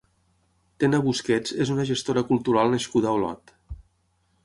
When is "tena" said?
0.83-1.01